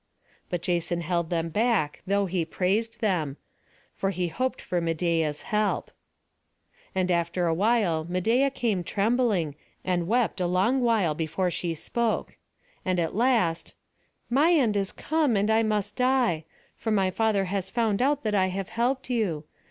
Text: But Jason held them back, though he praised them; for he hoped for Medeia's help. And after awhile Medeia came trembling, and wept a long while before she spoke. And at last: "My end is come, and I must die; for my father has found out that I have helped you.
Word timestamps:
But 0.49 0.63
Jason 0.63 1.01
held 1.01 1.29
them 1.29 1.49
back, 1.49 2.01
though 2.07 2.25
he 2.25 2.43
praised 2.43 3.01
them; 3.01 3.37
for 3.95 4.09
he 4.09 4.29
hoped 4.29 4.59
for 4.59 4.81
Medeia's 4.81 5.43
help. 5.43 5.91
And 6.95 7.11
after 7.11 7.45
awhile 7.45 8.07
Medeia 8.09 8.49
came 8.49 8.83
trembling, 8.83 9.53
and 9.85 10.07
wept 10.07 10.41
a 10.41 10.47
long 10.47 10.81
while 10.81 11.13
before 11.13 11.51
she 11.51 11.75
spoke. 11.75 12.35
And 12.83 12.99
at 12.99 13.13
last: 13.13 13.75
"My 14.27 14.53
end 14.53 14.75
is 14.75 14.91
come, 14.91 15.37
and 15.37 15.51
I 15.51 15.61
must 15.61 15.97
die; 15.97 16.45
for 16.75 16.89
my 16.89 17.11
father 17.11 17.45
has 17.45 17.69
found 17.69 18.01
out 18.01 18.23
that 18.23 18.33
I 18.33 18.47
have 18.47 18.69
helped 18.69 19.07
you. 19.11 19.43